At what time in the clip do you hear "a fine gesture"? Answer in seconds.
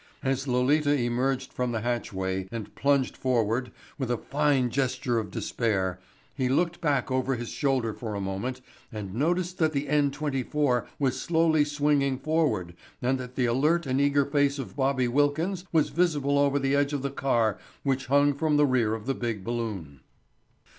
4.09-5.19